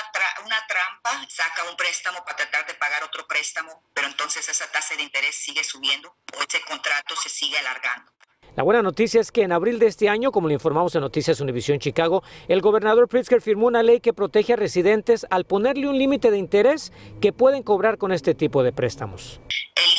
una 0.47 0.57
trampa, 0.69 1.27
saca 1.29 1.69
un 1.69 1.77
préstamo 1.77 2.25
para 2.25 2.37
tratar 2.37 2.65
de 2.69 2.75
pagar 2.75 3.03
otro 3.03 3.27
préstamo, 3.27 3.83
pero 3.93 4.07
entonces 4.07 4.49
esa 4.49 4.71
tasa 4.71 4.95
de 4.95 5.03
interés 5.03 5.35
sigue 5.35 5.65
subiendo 5.65 6.15
o 6.39 6.43
ese 6.49 6.61
contrato 6.61 7.17
se 7.17 7.29
sigue 7.29 7.59
alargando. 7.59 8.13
La 8.55 8.63
buena 8.63 8.83
noticia 8.83 9.21
es 9.21 9.33
que 9.33 9.43
en 9.43 9.51
abril 9.51 9.81
de 9.81 9.89
este 9.89 10.09
año, 10.09 10.31
como 10.31 10.47
le 10.47 10.55
informamos 10.55 10.95
en 10.95 11.01
Noticias 11.01 11.41
Univisión 11.41 11.81
Chicago, 11.81 12.23
el 12.47 12.61
gobernador 12.61 13.09
Pritzker 13.09 13.41
firmó 13.41 13.67
una 13.67 13.83
ley 13.83 13.99
que 13.99 14.13
protege 14.13 14.53
a 14.53 14.57
residentes 14.57 15.27
al 15.29 15.45
ponerle 15.45 15.89
un 15.89 15.99
límite 15.99 16.31
de 16.31 16.39
interés 16.39 16.93
que 17.21 17.33
pueden 17.33 17.65
cobrar 17.65 17.99
con 17.99 18.13
este 18.13 18.33
tipo 18.33 18.63
de 18.63 18.73
préstamos. 18.73 19.41
El 19.75 19.94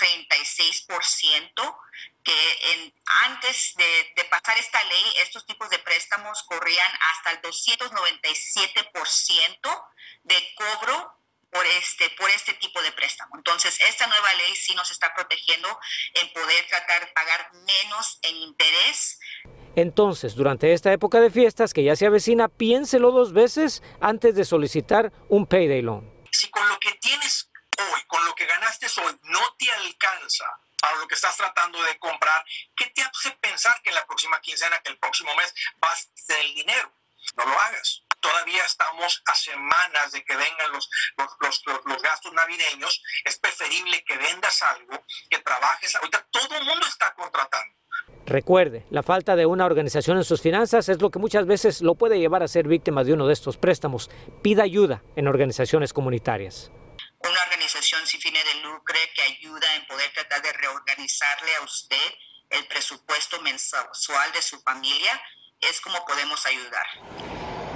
36%, 0.00 1.76
que 2.24 2.32
en, 2.72 2.92
antes 3.24 3.74
de, 3.76 4.12
de, 4.16 4.24
pasar 4.24 4.58
esta 4.58 4.82
ley, 4.84 5.04
estos 5.22 5.46
tipos 5.46 5.68
de 5.70 5.78
préstamos 5.78 6.42
corrían 6.44 6.92
hasta 7.12 7.30
el 7.32 7.40
297% 7.42 9.84
de 10.24 10.54
cobro 10.54 11.20
por 11.50 11.66
este, 11.66 12.10
por 12.10 12.30
este 12.30 12.54
tipo 12.54 12.80
de 12.82 12.92
préstamo. 12.92 13.36
Entonces, 13.36 13.78
esta 13.88 14.06
nueva 14.06 14.32
ley 14.34 14.54
sí 14.54 14.74
nos 14.74 14.90
está 14.90 15.12
protegiendo 15.14 15.68
en 16.14 16.32
poder 16.32 16.66
tratar 16.68 17.00
de 17.00 17.12
pagar 17.12 17.52
menos 17.52 18.18
en 18.22 18.36
interés. 18.36 19.18
Entonces, 19.76 20.34
durante 20.34 20.72
esta 20.72 20.92
época 20.92 21.20
de 21.20 21.30
fiestas 21.30 21.72
que 21.72 21.84
ya 21.84 21.96
se 21.96 22.06
avecina, 22.06 22.48
piénselo 22.48 23.10
dos 23.10 23.32
veces 23.32 23.82
antes 24.00 24.34
de 24.34 24.44
solicitar 24.44 25.12
un 25.28 25.46
payday 25.46 25.82
loan. 25.82 26.08
Si 26.30 26.48
con 26.50 26.68
lo 26.68 26.78
que 26.78 26.92
tienes 27.00 27.49
hoy, 27.80 28.02
con 28.06 28.24
lo 28.24 28.34
que 28.34 28.46
ganaste 28.46 28.86
hoy, 29.02 29.18
no 29.24 29.54
te 29.56 29.70
alcanza 29.70 30.44
para 30.80 30.96
lo 30.96 31.06
que 31.06 31.14
estás 31.14 31.36
tratando 31.36 31.82
de 31.82 31.98
comprar, 31.98 32.44
¿qué 32.74 32.86
te 32.86 33.02
hace 33.02 33.30
pensar 33.32 33.80
que 33.82 33.90
en 33.90 33.94
la 33.94 34.06
próxima 34.06 34.40
quincena, 34.40 34.78
que 34.80 34.90
el 34.90 34.98
próximo 34.98 35.34
mes 35.36 35.54
vas 35.78 36.06
a 36.06 36.26
tener 36.26 36.44
el 36.46 36.54
dinero? 36.54 36.92
No 37.36 37.44
lo 37.44 37.60
hagas. 37.60 38.02
todavía 38.20 38.62
estamos 38.64 39.22
a 39.26 39.34
semanas 39.34 40.12
de 40.12 40.22
que 40.24 40.36
vengan 40.36 40.72
los, 40.72 40.90
los, 41.40 41.62
los, 41.86 42.02
gastos 42.02 42.32
navideños, 42.34 43.02
es 43.24 43.38
preferible 43.38 44.04
que 44.04 44.18
vendas 44.18 44.60
algo, 44.62 45.04
que 45.30 45.38
trabajes. 45.38 45.94
Ahorita 45.96 46.26
todo 46.30 46.54
el 46.56 46.64
mundo 46.64 46.86
está 46.86 47.14
contratando. 47.14 47.76
Recuerde, 48.26 48.86
la 48.90 49.02
falta 49.02 49.36
de 49.36 49.46
una 49.46 49.64
organización 49.64 50.18
en 50.18 50.24
sus 50.24 50.42
finanzas 50.42 50.90
es 50.90 51.00
lo 51.00 51.10
que 51.10 51.18
muchas 51.18 51.46
veces 51.46 51.80
lo 51.80 51.94
puede 51.94 52.18
llevar 52.18 52.42
a 52.42 52.48
ser 52.48 52.68
víctima 52.68 53.04
de 53.04 53.14
uno 53.14 53.26
de 53.26 53.32
estos 53.32 53.56
préstamos. 53.56 54.10
Pida 54.42 54.64
ayuda 54.64 55.02
en 55.16 55.26
organizaciones 55.26 55.94
comunitarias. 55.94 56.70
Fines 58.40 58.54
de 58.54 58.60
lucro 58.62 58.94
que 59.14 59.22
ayuda 59.22 59.66
en 59.76 59.86
poder 59.86 60.10
tratar 60.14 60.42
de 60.42 60.52
reorganizarle 60.52 61.56
a 61.60 61.64
usted 61.64 61.96
el 62.50 62.66
presupuesto 62.66 63.40
mensual 63.42 64.32
de 64.32 64.42
su 64.42 64.60
familia 64.60 65.20
es 65.60 65.80
como 65.80 65.98
podemos 66.06 66.44
ayudar. 66.46 66.86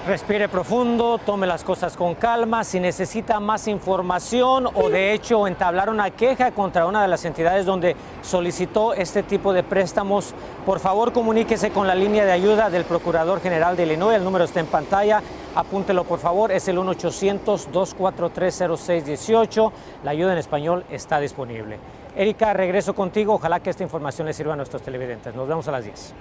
Respire 0.07 0.49
profundo, 0.49 1.19
tome 1.19 1.47
las 1.47 1.65
cosas 1.65 1.97
con 1.97 2.15
calma. 2.15 2.63
Si 2.63 2.79
necesita 2.79 3.41
más 3.41 3.69
información 3.69 4.69
o 4.75 4.91
de 4.91 5.13
hecho 5.13 5.47
entablar 5.47 5.89
una 5.89 6.11
queja 6.11 6.53
contra 6.53 6.87
una 6.87 7.03
de 7.03 7.09
las 7.09 7.25
entidades 7.25 7.65
donde 7.65 7.97
solicitó 8.23 8.95
este 8.95 9.23
tipo 9.23 9.53
de 9.53 9.63
préstamos, 9.63 10.35
por 10.67 10.79
favor 10.79 11.13
comuníquese 11.13 11.71
con 11.71 11.87
la 11.87 11.95
línea 11.95 12.25
de 12.25 12.33
ayuda 12.33 12.71
del 12.71 12.85
Procurador 12.85 13.41
General 13.41 13.77
de 13.77 13.85
Illinois. 13.85 14.17
El 14.17 14.25
número 14.25 14.45
está 14.45 14.61
en 14.61 14.67
pantalla. 14.67 15.23
Apúntelo 15.55 16.05
por 16.05 16.19
favor. 16.19 16.51
Es 16.51 16.67
el 16.69 16.79
1-800-243-0618. 16.79 19.73
La 20.03 20.11
ayuda 20.11 20.33
en 20.33 20.39
español 20.39 20.85
está 20.91 21.21
disponible. 21.21 21.79
Erika, 22.17 22.53
regreso 22.53 22.95
contigo. 22.95 23.35
Ojalá 23.35 23.61
que 23.61 23.71
esta 23.71 23.83
información 23.83 24.27
le 24.27 24.33
sirva 24.33 24.55
a 24.55 24.57
nuestros 24.57 24.83
televidentes. 24.83 25.35
Nos 25.35 25.47
vemos 25.47 25.69
a 25.69 25.73
las 25.73 25.85
10. 25.85 26.15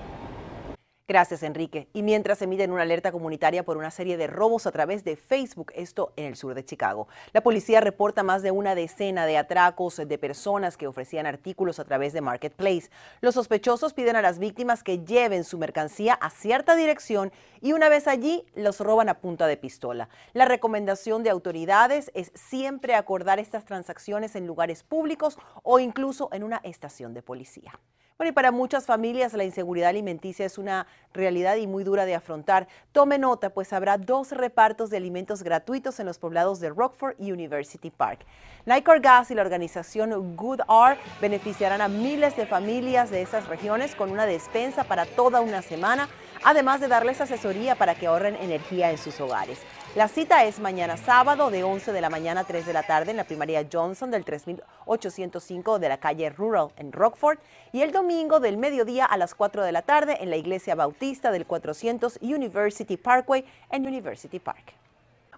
Gracias, 1.06 1.44
Enrique. 1.44 1.90
Y 1.92 2.02
mientras 2.02 2.42
emiten 2.42 2.72
una 2.72 2.84
alerta 2.84 3.12
comunitaria 3.12 3.66
por 3.66 3.76
una 3.76 3.92
serie 3.92 4.16
de 4.16 4.28
robos 4.28 4.66
a 4.66 4.72
través 4.72 5.04
de 5.04 5.18
Facebook, 5.18 5.74
esto 5.76 6.14
en 6.16 6.28
el 6.28 6.38
sur 6.38 6.56
de 6.56 6.64
Chicago, 6.64 7.10
la 7.34 7.42
policía 7.42 7.82
reporta 7.82 8.24
más 8.24 8.42
de 8.42 8.52
una 8.52 8.74
decena 8.74 9.26
de 9.26 9.38
atracos 9.38 9.98
de 9.98 10.18
personas 10.18 10.78
que 10.78 10.88
ofrecían 10.88 11.26
artículos 11.26 11.78
a 11.80 11.84
través 11.84 12.14
de 12.14 12.22
Marketplace. 12.22 12.90
Los 13.20 13.34
sospechosos 13.34 13.94
piden 13.94 14.16
a 14.16 14.22
las 14.22 14.40
víctimas 14.40 14.82
que 14.82 15.00
lleven 15.00 15.44
su 15.44 15.58
mercancía 15.58 16.14
a 16.14 16.30
cierta 16.30 16.74
dirección 16.74 17.34
y 17.60 17.74
una 17.74 17.90
vez 17.90 18.08
allí 18.08 18.46
los 18.56 18.80
roban 18.80 19.10
a 19.10 19.20
punta 19.20 19.46
de 19.46 19.58
pistola. 19.58 20.08
La 20.32 20.46
recomendación 20.46 21.22
de 21.22 21.32
autoridades 21.32 22.12
es 22.14 22.32
siempre 22.34 22.96
acordar 22.96 23.40
estas 23.40 23.66
transacciones 23.66 24.38
en 24.38 24.48
lugares 24.48 24.84
públicos 24.84 25.38
o 25.64 25.80
incluso 25.80 26.30
en 26.32 26.46
una 26.46 26.62
estación 26.64 27.14
de 27.14 27.22
policía. 27.22 27.78
Bueno, 28.16 28.30
y 28.30 28.34
para 28.34 28.52
muchas 28.52 28.86
familias 28.86 29.34
la 29.34 29.44
inseguridad 29.44 29.90
alimenticia 29.90 30.46
es 30.46 30.60
una 30.60 30.86
realidad 31.14 31.56
y 31.56 31.66
muy 31.66 31.84
dura 31.84 32.06
de 32.06 32.14
afrontar. 32.14 32.68
Tome 32.92 33.18
nota, 33.18 33.50
pues 33.50 33.74
habrá 33.74 33.98
dos 33.98 34.32
repartos 34.32 34.92
de 34.92 34.98
alimentos 34.98 35.42
gratuitos 35.42 36.00
en 36.00 36.06
los 36.06 36.20
poblados 36.20 36.60
de 36.60 36.70
Rockford 36.70 37.16
y 37.18 37.32
University 37.32 37.90
Park. 37.90 38.20
Nicor 38.68 39.00
Gas 39.00 39.32
y 39.32 39.36
la 39.36 39.42
organización 39.42 40.36
Good 40.36 40.62
R 40.70 40.98
beneficiarán 41.22 41.82
a 41.82 41.88
miles 41.88 42.36
de 42.38 42.46
familias 42.46 43.10
de 43.10 43.24
esas 43.24 43.48
regiones 43.48 43.96
con 43.96 44.12
una 44.12 44.28
despensa 44.28 44.84
para 44.84 45.08
toda 45.08 45.42
una 45.42 45.64
semana, 45.64 46.08
además 46.44 46.82
de 46.82 46.90
darles 46.90 47.20
asesoría 47.20 47.74
para 47.76 47.96
que 47.96 48.06
ahorren 48.06 48.36
energía 48.36 48.92
en 48.92 49.00
sus 49.00 49.20
hogares. 49.20 49.58
La 49.96 50.08
cita 50.08 50.44
es 50.44 50.60
mañana 50.60 50.98
sábado 50.98 51.52
de 51.52 51.64
11 51.64 51.94
de 51.94 52.02
la 52.02 52.10
mañana 52.10 52.42
a 52.42 52.44
3 52.46 52.66
de 52.66 52.74
la 52.74 52.82
tarde 52.82 53.12
en 53.12 53.18
la 53.18 53.26
primaria 53.26 53.68
Johnson 53.72 54.10
del 54.10 54.26
3805 54.26 55.78
de 55.78 55.88
la 55.88 56.00
calle 56.00 56.32
Rural 56.32 56.70
en 56.78 56.92
Rockford 56.92 57.38
y 57.72 57.82
el 57.84 57.92
domingo 57.92 58.40
del 58.40 58.58
mediodía 58.58 59.06
a 59.06 59.18
las 59.18 59.36
4 59.36 59.62
de 59.62 59.72
la 59.72 59.84
tarde 59.84 60.18
en 60.20 60.32
la 60.32 60.36
iglesia 60.36 60.74
bautista 60.74 61.32
del 61.32 61.46
400 61.46 62.18
University 62.24 62.98
Parkway 62.98 63.46
en 63.70 63.86
University 63.86 64.40
Park. 64.40 64.83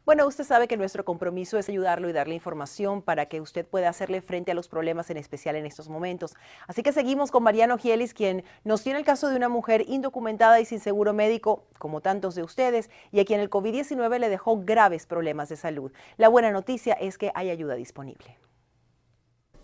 Bueno, 0.05 0.27
usted 0.27 0.43
sabe 0.43 0.67
que 0.67 0.77
nuestro 0.77 1.03
compromiso 1.03 1.57
es 1.57 1.67
ayudarlo 1.67 2.07
y 2.07 2.13
darle 2.13 2.35
información 2.35 3.01
para 3.01 3.25
que 3.25 3.41
usted 3.41 3.65
pueda 3.65 3.89
hacerle 3.89 4.21
frente 4.21 4.51
a 4.51 4.53
los 4.53 4.67
problemas 4.67 5.09
en 5.09 5.17
especial 5.17 5.55
en 5.55 5.65
estos 5.65 5.89
momentos. 5.89 6.35
Así 6.67 6.83
que 6.83 6.91
seguimos 6.91 7.31
con 7.31 7.41
Mariano 7.41 7.79
Gielis, 7.79 8.13
quien 8.13 8.43
nos 8.63 8.83
tiene 8.83 8.99
el 8.99 9.05
caso 9.05 9.29
de 9.29 9.35
una 9.35 9.49
mujer 9.49 9.83
indocumentada 9.87 10.59
y 10.59 10.65
sin 10.65 10.79
seguro 10.79 11.13
médico, 11.13 11.65
como 11.79 12.01
tantos 12.01 12.35
de 12.35 12.43
ustedes, 12.43 12.91
y 13.11 13.19
a 13.19 13.25
quien 13.25 13.39
el 13.39 13.49
COVID-19 13.49 14.19
le 14.19 14.29
dejó 14.29 14.61
graves 14.63 15.07
problemas 15.07 15.49
de 15.49 15.55
salud. 15.55 15.91
La 16.17 16.27
buena 16.27 16.51
noticia 16.51 16.93
es 16.93 17.17
que 17.17 17.31
hay 17.33 17.49
ayuda 17.49 17.73
disponible. 17.73 18.37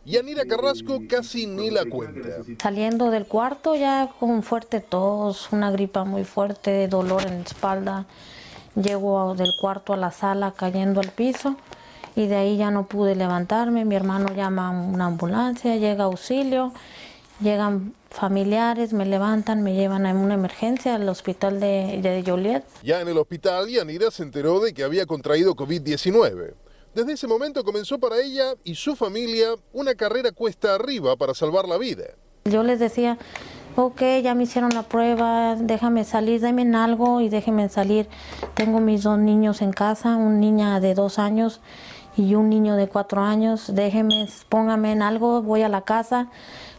Yanira 0.05 0.45
Carrasco 0.45 1.01
casi 1.07 1.45
ni 1.45 1.69
la 1.69 1.85
cuenta. 1.85 2.29
Saliendo 2.59 3.11
del 3.11 3.27
cuarto 3.27 3.75
ya 3.75 4.09
con 4.19 4.41
fuerte 4.41 4.79
tos, 4.79 5.51
una 5.51 5.69
gripa 5.69 6.03
muy 6.03 6.23
fuerte, 6.23 6.87
dolor 6.87 7.27
en 7.27 7.35
la 7.35 7.43
espalda. 7.43 8.07
Llego 8.75 9.35
del 9.35 9.51
cuarto 9.59 9.93
a 9.93 9.97
la 9.97 10.11
sala 10.11 10.53
cayendo 10.55 11.01
al 11.01 11.09
piso 11.09 11.55
y 12.15 12.27
de 12.27 12.35
ahí 12.35 12.57
ya 12.57 12.71
no 12.71 12.85
pude 12.85 13.15
levantarme. 13.15 13.85
Mi 13.85 13.95
hermano 13.95 14.33
llama 14.33 14.67
a 14.67 14.71
una 14.71 15.07
ambulancia, 15.07 15.75
llega 15.75 16.05
auxilio, 16.05 16.71
llegan 17.41 17.93
familiares, 18.09 18.93
me 18.93 19.05
levantan, 19.05 19.63
me 19.63 19.73
llevan 19.73 20.05
a 20.05 20.13
una 20.13 20.33
emergencia 20.33 20.95
al 20.95 21.07
hospital 21.09 21.59
de, 21.59 21.99
de 22.01 22.23
Joliet. 22.25 22.63
Ya 22.83 23.01
en 23.01 23.07
el 23.07 23.17
hospital, 23.17 23.67
Yanira 23.69 24.11
se 24.11 24.23
enteró 24.23 24.59
de 24.59 24.73
que 24.73 24.83
había 24.83 25.05
contraído 25.05 25.55
COVID-19. 25.55 26.53
Desde 26.93 27.13
ese 27.13 27.27
momento 27.27 27.63
comenzó 27.63 27.99
para 27.99 28.19
ella 28.19 28.53
y 28.65 28.75
su 28.75 28.97
familia 28.97 29.55
una 29.71 29.95
carrera 29.95 30.31
cuesta 30.33 30.75
arriba 30.75 31.15
para 31.15 31.33
salvar 31.33 31.65
la 31.67 31.77
vida. 31.77 32.03
Yo 32.43 32.63
les 32.63 32.79
decía, 32.79 33.17
ok, 33.75 34.01
ya 34.23 34.35
me 34.35 34.43
hicieron 34.43 34.73
la 34.73 34.83
prueba, 34.83 35.55
déjame 35.55 36.03
salir, 36.03 36.41
denme 36.41 36.63
en 36.63 36.75
algo 36.75 37.21
y 37.21 37.29
déjenme 37.29 37.69
salir. 37.69 38.07
Tengo 38.53 38.79
mis 38.79 39.03
dos 39.03 39.17
niños 39.17 39.61
en 39.61 39.71
casa, 39.71 40.15
una 40.15 40.37
niña 40.37 40.79
de 40.79 40.93
dos 40.93 41.19
años 41.19 41.61
y 42.17 42.35
un 42.35 42.49
niño 42.49 42.75
de 42.75 42.87
cuatro 42.87 43.21
años, 43.21 43.73
déjenme, 43.73 44.27
póngame 44.49 44.91
en 44.91 45.01
algo, 45.01 45.41
voy 45.41 45.61
a 45.61 45.69
la 45.69 45.81
casa, 45.81 46.27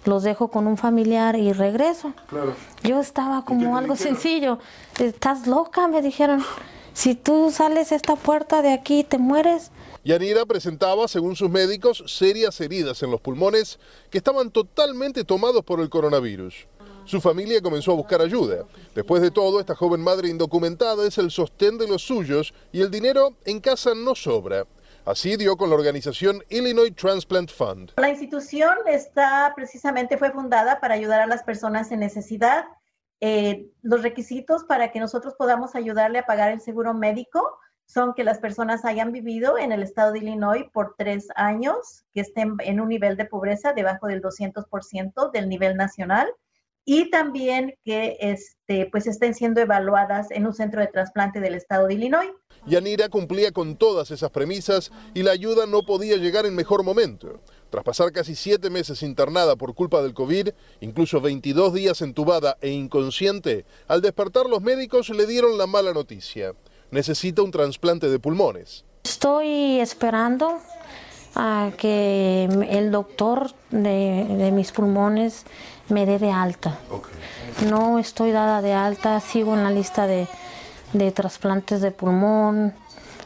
los 0.05 0.23
dejo 0.23 0.49
con 0.49 0.67
un 0.67 0.77
familiar 0.77 1.37
y 1.37 1.53
regreso. 1.53 2.13
Claro. 2.27 2.55
Yo 2.83 3.01
estaba 3.01 3.45
como 3.45 3.77
algo 3.77 3.97
sencillo, 3.97 4.59
estás 4.99 5.47
loca, 5.47 5.89
me 5.89 6.03
dijeron, 6.03 6.45
si 6.93 7.15
tú 7.15 7.51
sales 7.51 7.93
esta 7.93 8.17
puerta 8.17 8.63
de 8.63 8.73
aquí 8.73 9.05
te 9.05 9.19
mueres. 9.19 9.71
Yanira 10.05 10.45
presentaba, 10.45 11.07
según 11.07 11.37
sus 11.37 11.49
médicos, 11.49 12.03
serias 12.07 12.61
heridas 12.61 13.03
en 13.03 13.11
los 13.11 13.21
pulmones 13.21 13.79
que 14.11 14.19
estaban 14.19 14.51
totalmente 14.51 15.25
tomados 15.25 15.65
por 15.65 15.81
el 15.81 15.89
coronavirus. 15.89 16.67
Su 17.05 17.21
familia 17.21 17.61
comenzó 17.61 17.93
a 17.93 17.97
buscar 17.97 18.21
ayuda. 18.21 18.65
Después 18.95 19.21
de 19.23 19.33
todo, 19.33 19.59
esta 19.59 19.75
joven 19.75 20.01
madre 20.01 20.29
indocumentada 20.29 21.07
es 21.07 21.19
el 21.19 21.31
sostén 21.33 21.77
de 21.77 21.89
los 21.89 22.03
suyos 22.03 22.55
y 22.71 22.81
el 22.81 22.91
dinero 22.91 23.35
en 23.45 23.61
casa 23.61 23.93
no 23.95 24.15
sobra. 24.15 24.67
Así 25.05 25.37
dio 25.37 25.57
con 25.57 25.69
la 25.69 25.75
organización 25.75 26.45
Illinois 26.49 26.95
Transplant 26.95 27.51
Fund. 27.51 27.93
La 27.97 28.09
institución 28.09 28.77
está 28.87 29.53
precisamente 29.57 30.17
fue 30.17 30.31
fundada 30.31 30.79
para 30.79 30.95
ayudar 30.95 31.21
a 31.21 31.27
las 31.27 31.43
personas 31.43 31.91
en 31.91 31.99
necesidad. 31.99 32.67
Eh, 33.21 33.67
los 33.83 34.03
requisitos 34.03 34.63
para 34.63 34.93
que 34.93 35.01
nosotros 35.01 35.35
podamos 35.37 35.75
ayudarle 35.75 36.21
a 36.21 36.27
pagar 36.27 36.53
el 36.53 36.61
seguro 36.61 36.95
médico 36.95 37.59
son 37.85 38.15
que 38.15 38.23
las 38.23 38.39
personas 38.39 38.85
hayan 38.85 39.11
vivido 39.11 39.59
en 39.59 39.73
el 39.73 39.83
estado 39.83 40.13
de 40.13 40.21
Illinois 40.21 40.67
por 40.73 40.95
tres 40.97 41.27
años, 41.35 42.05
que 42.15 42.21
estén 42.21 42.55
en 42.61 42.81
un 42.81 42.89
nivel 42.89 43.17
de 43.17 43.25
pobreza 43.25 43.73
debajo 43.73 44.07
del 44.07 44.23
200% 44.23 45.33
del 45.33 45.49
nivel 45.49 45.77
nacional 45.77 46.33
y 46.85 47.11
también 47.11 47.75
que 47.85 48.17
este, 48.21 48.89
pues 48.91 49.07
estén 49.07 49.35
siendo 49.35 49.61
evaluadas 49.61 50.31
en 50.31 50.47
un 50.47 50.55
centro 50.55 50.81
de 50.81 50.89
trasplante 50.89 51.41
del 51.41 51.55
estado 51.55 51.87
de 51.87 51.95
Illinois. 51.95 52.31
Yanira 52.67 53.09
cumplía 53.09 53.53
con 53.53 53.77
todas 53.77 54.11
esas 54.11 54.31
premisas 54.31 54.93
y 55.15 55.23
la 55.23 55.33
ayuda 55.33 55.67
no 55.67 55.83
podía 55.83 56.17
llegar 56.17 56.47
en 56.47 56.55
mejor 56.55 56.85
momento. 56.85 57.41
Tras 57.71 57.85
pasar 57.85 58.12
casi 58.12 58.35
siete 58.35 58.69
meses 58.69 59.03
internada 59.03 59.57
por 59.57 59.75
culpa 59.75 60.03
del 60.03 60.15
COVID, 60.15 60.51
incluso 60.81 61.21
22 61.21 61.73
días 61.73 62.03
entubada 62.03 62.59
e 62.61 62.71
inconsciente, 62.71 63.65
al 63.89 64.03
despertar 64.03 64.47
los 64.47 64.61
médicos 64.61 65.09
le 65.11 65.27
dieron 65.27 65.59
la 65.59 65.67
mala 65.67 65.93
noticia. 65.93 66.55
Necesita 66.91 67.43
un 67.43 67.51
trasplante 67.51 68.11
de 68.11 68.19
pulmones. 68.19 68.85
Estoy 69.05 69.81
esperando 69.81 70.59
a 71.35 71.71
que 71.79 72.45
el 72.45 72.91
doctor 72.91 73.53
de, 73.71 74.27
de 74.29 74.53
mis 74.53 74.71
pulmones 74.71 75.47
me 75.93 76.07
dé 76.07 76.19
de 76.19 76.31
alta. 76.31 76.79
No 77.69 77.99
estoy 77.99 78.33
dada 78.33 78.63
de 78.63 78.73
alta, 78.73 79.21
sigo 79.21 79.55
en 79.55 79.63
la 79.63 79.71
lista 79.71 80.07
de, 80.07 80.27
de 80.93 81.13
trasplantes 81.13 81.81
de 81.81 81.91
pulmón, 81.91 82.75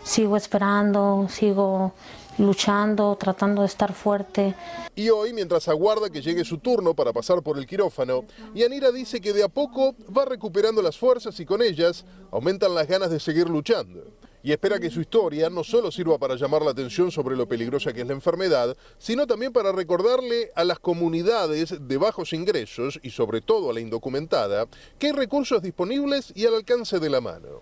sigo 0.02 0.36
esperando, 0.36 1.26
sigo 1.30 1.92
luchando, 2.38 3.16
tratando 3.16 3.62
de 3.62 3.68
estar 3.68 3.94
fuerte. 3.94 4.54
Y 4.94 5.08
hoy, 5.08 5.32
mientras 5.32 5.68
aguarda 5.68 6.10
que 6.10 6.20
llegue 6.20 6.44
su 6.44 6.58
turno 6.58 6.92
para 6.92 7.12
pasar 7.12 7.42
por 7.42 7.56
el 7.58 7.66
quirófano, 7.66 8.24
Yanira 8.54 8.92
dice 8.92 9.20
que 9.20 9.32
de 9.32 9.44
a 9.44 9.48
poco 9.48 9.94
va 10.14 10.24
recuperando 10.24 10.82
las 10.82 10.98
fuerzas 10.98 11.38
y 11.40 11.46
con 11.46 11.62
ellas 11.62 12.04
aumentan 12.30 12.74
las 12.74 12.86
ganas 12.86 13.10
de 13.10 13.20
seguir 13.20 13.48
luchando 13.48 14.04
y 14.46 14.52
espera 14.52 14.78
que 14.78 14.90
su 14.90 15.00
historia 15.00 15.50
no 15.50 15.64
solo 15.64 15.90
sirva 15.90 16.18
para 16.18 16.36
llamar 16.36 16.62
la 16.62 16.70
atención 16.70 17.10
sobre 17.10 17.34
lo 17.34 17.48
peligrosa 17.48 17.92
que 17.92 18.02
es 18.02 18.06
la 18.06 18.12
enfermedad, 18.12 18.76
sino 18.96 19.26
también 19.26 19.52
para 19.52 19.72
recordarle 19.72 20.52
a 20.54 20.62
las 20.62 20.78
comunidades 20.78 21.74
de 21.80 21.96
bajos 21.96 22.32
ingresos 22.32 23.00
y 23.02 23.10
sobre 23.10 23.40
todo 23.40 23.70
a 23.70 23.72
la 23.74 23.80
indocumentada 23.80 24.66
que 25.00 25.08
hay 25.08 25.12
recursos 25.14 25.60
disponibles 25.62 26.32
y 26.36 26.46
al 26.46 26.54
alcance 26.54 27.00
de 27.00 27.10
la 27.10 27.20
mano. 27.20 27.60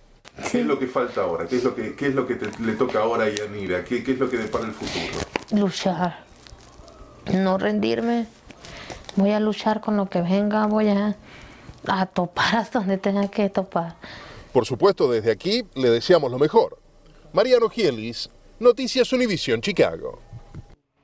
¿Qué 0.52 0.60
es 0.60 0.66
lo 0.66 0.78
que 0.78 0.86
falta 0.86 1.22
ahora? 1.22 1.46
¿Qué 1.46 1.56
es 1.56 1.64
lo 1.64 1.74
que, 1.74 1.94
qué 1.96 2.08
es 2.08 2.14
lo 2.14 2.26
que 2.26 2.34
te- 2.34 2.62
le 2.62 2.74
toca 2.74 2.98
ahora 3.00 3.24
a 3.24 3.28
Yanira? 3.30 3.82
¿Qué, 3.82 4.04
¿Qué 4.04 4.12
es 4.12 4.18
lo 4.18 4.28
que 4.28 4.36
depara 4.36 4.66
el 4.66 4.72
futuro? 4.74 5.24
Luchar. 5.52 6.22
No 7.32 7.56
rendirme. 7.56 8.26
Voy 9.16 9.30
a 9.30 9.40
luchar 9.40 9.80
con 9.80 9.96
lo 9.96 10.10
que 10.10 10.20
venga. 10.20 10.66
Voy 10.66 10.88
a, 10.88 11.16
a 11.86 12.04
topar 12.04 12.56
hasta 12.56 12.80
donde 12.80 12.98
tenga 12.98 13.28
que 13.28 13.48
topar. 13.48 13.94
Por 14.54 14.66
supuesto, 14.66 15.10
desde 15.10 15.32
aquí 15.32 15.64
le 15.74 15.90
deseamos 15.90 16.30
lo 16.30 16.38
mejor. 16.38 16.78
Mariano 17.32 17.68
Gielis, 17.68 18.30
Noticias 18.60 19.12
Univisión 19.12 19.60
Chicago. 19.60 20.20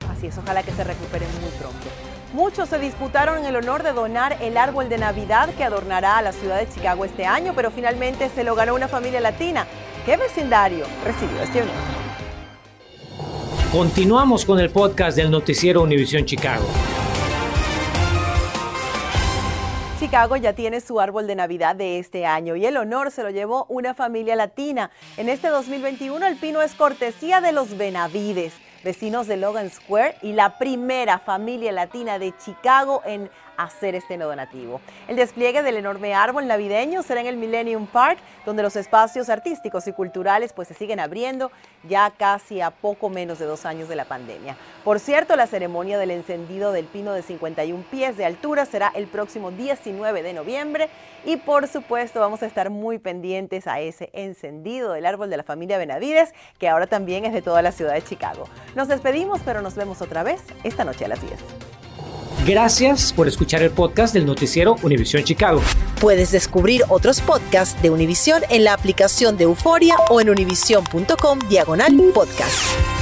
Así 0.08 0.28
es, 0.28 0.38
ojalá 0.38 0.62
que 0.62 0.70
se 0.70 0.84
recuperen 0.84 1.28
muy 1.40 1.50
pronto. 1.58 1.88
Muchos 2.32 2.68
se 2.68 2.78
disputaron 2.78 3.44
el 3.44 3.56
honor 3.56 3.82
de 3.82 3.92
donar 3.92 4.38
el 4.40 4.56
árbol 4.56 4.88
de 4.88 4.98
Navidad 4.98 5.52
que 5.56 5.64
adornará 5.64 6.18
a 6.18 6.22
la 6.22 6.30
ciudad 6.30 6.60
de 6.60 6.72
Chicago 6.72 7.04
este 7.04 7.26
año, 7.26 7.52
pero 7.56 7.72
finalmente 7.72 8.30
se 8.32 8.44
lo 8.44 8.54
ganó 8.54 8.72
una 8.72 8.86
familia 8.86 9.20
latina. 9.20 9.66
¿Qué 10.06 10.16
vecindario 10.16 10.84
recibió 11.04 11.42
este 11.42 11.62
honor? 11.62 11.74
Continuamos 13.72 14.44
con 14.44 14.60
el 14.60 14.70
podcast 14.70 15.16
del 15.16 15.28
noticiero 15.28 15.82
Univisión 15.82 16.24
Chicago. 16.24 16.66
Chicago 20.10 20.34
ya 20.34 20.54
tiene 20.54 20.80
su 20.80 20.98
árbol 20.98 21.28
de 21.28 21.36
Navidad 21.36 21.76
de 21.76 22.00
este 22.00 22.26
año 22.26 22.56
y 22.56 22.66
el 22.66 22.76
honor 22.76 23.12
se 23.12 23.22
lo 23.22 23.30
llevó 23.30 23.66
una 23.68 23.94
familia 23.94 24.34
latina. 24.34 24.90
En 25.16 25.28
este 25.28 25.46
2021 25.46 26.26
el 26.26 26.34
pino 26.34 26.62
es 26.62 26.74
cortesía 26.74 27.40
de 27.40 27.52
los 27.52 27.78
Benavides, 27.78 28.52
vecinos 28.82 29.28
de 29.28 29.36
Logan 29.36 29.70
Square 29.70 30.16
y 30.22 30.32
la 30.32 30.58
primera 30.58 31.20
familia 31.20 31.70
latina 31.70 32.18
de 32.18 32.36
Chicago 32.44 33.02
en 33.06 33.30
hacer 33.62 33.94
este 33.94 34.16
donativo. 34.16 34.80
El 35.08 35.16
despliegue 35.16 35.62
del 35.62 35.76
enorme 35.76 36.14
árbol 36.14 36.46
navideño 36.46 37.02
será 37.02 37.20
en 37.20 37.26
el 37.26 37.36
Millennium 37.36 37.86
Park, 37.86 38.18
donde 38.46 38.62
los 38.62 38.76
espacios 38.76 39.28
artísticos 39.28 39.86
y 39.86 39.92
culturales 39.92 40.52
pues 40.52 40.68
se 40.68 40.74
siguen 40.74 41.00
abriendo 41.00 41.50
ya 41.88 42.12
casi 42.16 42.60
a 42.60 42.70
poco 42.70 43.08
menos 43.08 43.38
de 43.38 43.46
dos 43.46 43.64
años 43.66 43.88
de 43.88 43.96
la 43.96 44.04
pandemia. 44.04 44.56
Por 44.84 45.00
cierto, 45.00 45.36
la 45.36 45.46
ceremonia 45.46 45.98
del 45.98 46.10
encendido 46.10 46.72
del 46.72 46.86
pino 46.86 47.12
de 47.12 47.22
51 47.22 47.84
pies 47.90 48.16
de 48.16 48.24
altura 48.24 48.66
será 48.66 48.92
el 48.94 49.06
próximo 49.06 49.50
19 49.50 50.22
de 50.22 50.32
noviembre 50.32 50.88
y 51.24 51.36
por 51.36 51.68
supuesto 51.68 52.20
vamos 52.20 52.42
a 52.42 52.46
estar 52.46 52.70
muy 52.70 52.98
pendientes 52.98 53.66
a 53.66 53.80
ese 53.80 54.10
encendido 54.12 54.92
del 54.92 55.06
árbol 55.06 55.30
de 55.30 55.36
la 55.36 55.42
familia 55.42 55.78
Benavides, 55.78 56.32
que 56.58 56.68
ahora 56.68 56.86
también 56.86 57.24
es 57.24 57.32
de 57.32 57.42
toda 57.42 57.62
la 57.62 57.72
ciudad 57.72 57.94
de 57.94 58.02
Chicago. 58.02 58.44
Nos 58.74 58.88
despedimos, 58.88 59.40
pero 59.44 59.62
nos 59.62 59.74
vemos 59.74 60.00
otra 60.02 60.22
vez 60.22 60.42
esta 60.64 60.84
noche 60.84 61.04
a 61.04 61.08
las 61.08 61.20
10. 61.20 61.79
Gracias 62.50 63.12
por 63.12 63.28
escuchar 63.28 63.62
el 63.62 63.70
podcast 63.70 64.12
del 64.12 64.26
noticiero 64.26 64.74
Univisión 64.82 65.22
Chicago. 65.22 65.62
Puedes 66.00 66.32
descubrir 66.32 66.82
otros 66.88 67.20
podcasts 67.20 67.80
de 67.80 67.90
Univision 67.90 68.42
en 68.50 68.64
la 68.64 68.72
aplicación 68.72 69.36
de 69.36 69.44
Euforia 69.44 69.94
o 70.08 70.20
en 70.20 70.30
univision.com 70.30 71.38
diagonal 71.48 71.94
podcast. 72.12 72.99